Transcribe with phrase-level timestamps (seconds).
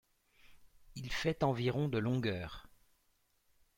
[0.95, 2.65] Il fait environ de longueur.